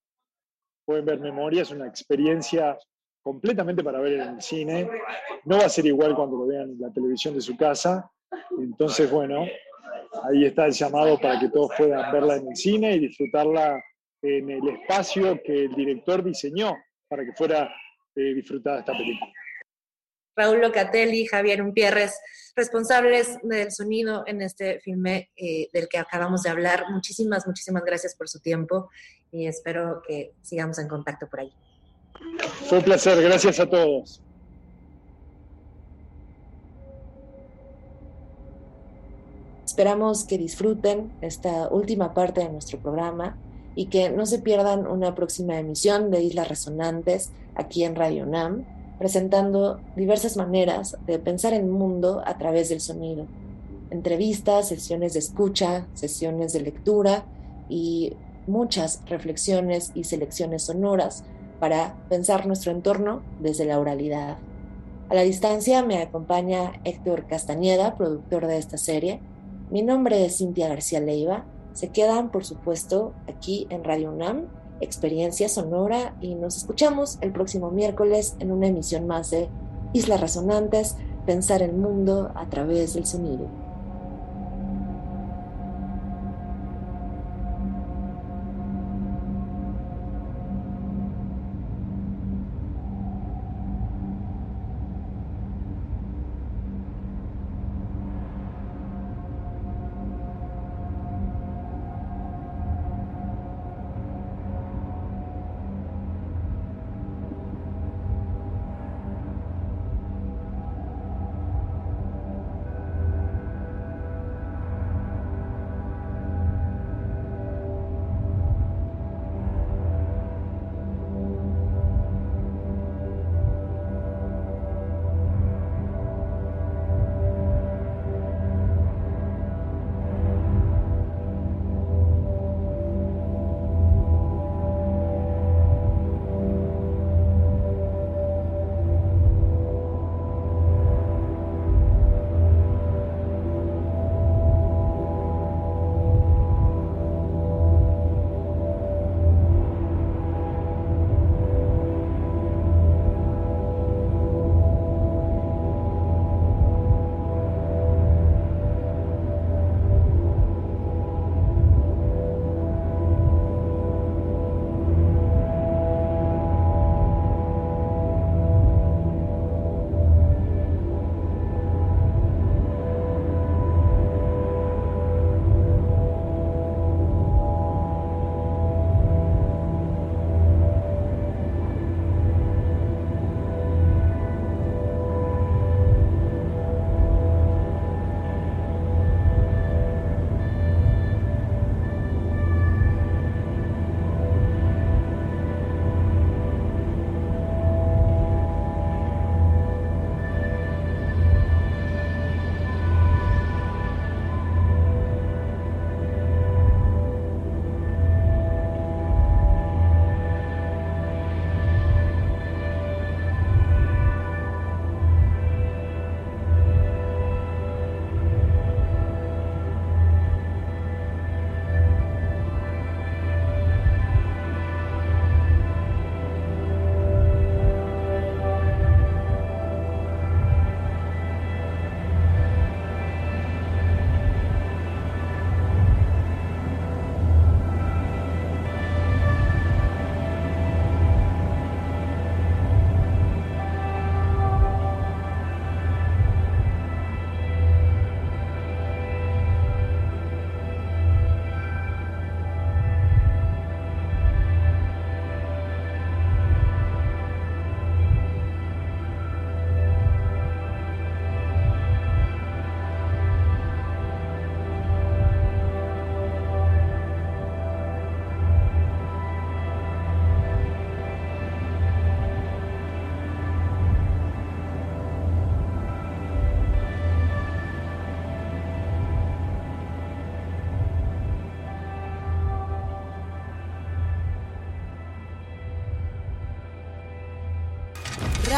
[0.85, 2.77] Pueden ver memoria, es una experiencia
[3.25, 4.89] completamente para ver en el cine.
[5.45, 8.09] No va a ser igual cuando lo vean en la televisión de su casa.
[8.59, 9.47] Entonces, bueno,
[10.25, 13.83] ahí está el llamado para que todos puedan verla en el cine y disfrutarla
[14.23, 16.77] en el espacio que el director diseñó
[17.09, 17.75] para que fuera
[18.15, 19.33] eh, disfrutada esta película.
[20.37, 22.19] Raúl Locatelli, Javier Umpierres,
[22.57, 26.87] responsables del sonido en este filme eh, del que acabamos de hablar.
[26.91, 28.91] Muchísimas, muchísimas gracias por su tiempo
[29.31, 31.53] y espero que sigamos en contacto por ahí.
[32.69, 34.21] Fue un placer, gracias a todos.
[39.65, 43.37] Esperamos que disfruten esta última parte de nuestro programa
[43.75, 48.65] y que no se pierdan una próxima emisión de Islas Resonantes aquí en Radio NAM,
[48.99, 53.27] presentando diversas maneras de pensar el mundo a través del sonido.
[53.91, 57.25] Entrevistas, sesiones de escucha, sesiones de lectura
[57.69, 58.13] y
[58.47, 61.25] muchas reflexiones y selecciones sonoras
[61.65, 64.37] para pensar nuestro entorno desde la oralidad.
[65.09, 69.21] A la distancia me acompaña Héctor Castañeda, productor de esta serie.
[69.71, 71.47] Mi nombre es Cintia García Leiva.
[71.73, 74.45] Se quedan, por supuesto, aquí en Radio UNAM,
[74.83, 79.49] Experiencia Sonora, y nos escuchamos el próximo miércoles en una emisión más de
[79.95, 83.64] Islas Resonantes, Pensar el Mundo a través del sonido.